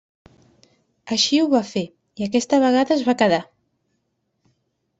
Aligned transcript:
Així 1.15 1.41
ho 1.41 1.43
va 1.51 1.61
fer, 1.73 1.83
i 2.23 2.27
aquesta 2.29 2.61
vegada 2.65 2.99
es 2.99 3.07
va 3.11 3.17
quedar. 3.23 3.41